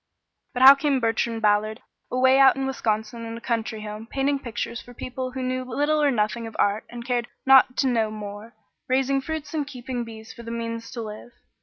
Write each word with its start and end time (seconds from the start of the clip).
But 0.53 0.63
how 0.63 0.73
came 0.73 0.99
Bertrand 0.99 1.43
Ballard 1.43 1.79
away 2.09 2.39
out 2.39 2.55
in 2.55 2.65
Wisconsin 2.65 3.23
in 3.23 3.37
a 3.37 3.39
country 3.39 3.83
home, 3.83 4.07
painting 4.09 4.39
pictures 4.39 4.81
for 4.81 4.95
people 4.95 5.33
who 5.33 5.43
knew 5.43 5.63
little 5.63 6.01
or 6.01 6.09
nothing 6.09 6.47
of 6.47 6.55
art, 6.57 6.85
and 6.89 7.05
cared 7.05 7.27
not 7.45 7.77
to 7.77 7.87
know 7.87 8.09
more, 8.09 8.55
raising 8.87 9.21
fruits 9.21 9.53
and 9.53 9.67
keeping 9.67 10.03
bees 10.03 10.33
for 10.33 10.41
the 10.41 10.49
means 10.49 10.89
to 10.89 11.03
live? 11.03 11.33